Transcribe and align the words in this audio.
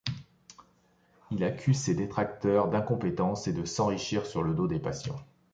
Il 1.29 1.43
accuse 1.43 1.77
ses 1.77 1.93
détracteurs 1.93 2.69
d’incompétence 2.69 3.45
et 3.47 3.53
de 3.53 3.65
s’enrichir 3.65 4.25
sur 4.25 4.41
le 4.41 4.55
dos 4.55 4.65
des 4.67 4.79
patients. 4.79 5.19